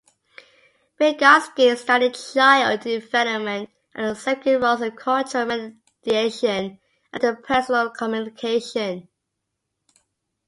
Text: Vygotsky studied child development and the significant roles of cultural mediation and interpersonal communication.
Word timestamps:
Vygotsky 0.99 1.77
studied 1.77 2.15
child 2.15 2.79
development 2.79 3.69
and 3.93 4.09
the 4.09 4.15
significant 4.19 4.63
roles 4.63 4.81
of 4.81 4.95
cultural 4.95 5.45
mediation 5.45 6.79
and 7.13 7.21
interpersonal 7.21 7.93
communication. 7.93 9.07